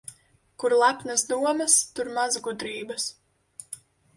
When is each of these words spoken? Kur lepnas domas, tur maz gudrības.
Kur 0.61 0.73
lepnas 0.83 1.25
domas, 1.33 1.75
tur 1.99 2.09
maz 2.17 2.39
gudrības. 2.49 3.07